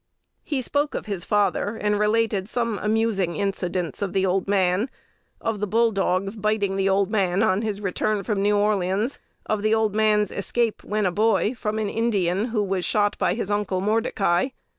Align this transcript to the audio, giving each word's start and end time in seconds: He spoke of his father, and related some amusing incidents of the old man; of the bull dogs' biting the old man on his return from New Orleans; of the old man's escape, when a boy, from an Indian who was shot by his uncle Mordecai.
He 0.43 0.63
spoke 0.63 0.95
of 0.95 1.05
his 1.05 1.23
father, 1.23 1.77
and 1.79 1.99
related 1.99 2.49
some 2.49 2.79
amusing 2.79 3.35
incidents 3.35 4.01
of 4.01 4.13
the 4.13 4.25
old 4.25 4.47
man; 4.47 4.89
of 5.39 5.59
the 5.59 5.67
bull 5.67 5.91
dogs' 5.91 6.35
biting 6.35 6.75
the 6.75 6.89
old 6.89 7.11
man 7.11 7.43
on 7.43 7.61
his 7.61 7.79
return 7.81 8.23
from 8.23 8.41
New 8.41 8.57
Orleans; 8.57 9.19
of 9.45 9.61
the 9.61 9.75
old 9.75 9.93
man's 9.93 10.31
escape, 10.31 10.83
when 10.83 11.05
a 11.05 11.11
boy, 11.11 11.53
from 11.53 11.77
an 11.77 11.87
Indian 11.87 12.45
who 12.45 12.63
was 12.63 12.83
shot 12.83 13.15
by 13.19 13.35
his 13.35 13.51
uncle 13.51 13.79
Mordecai. 13.79 14.47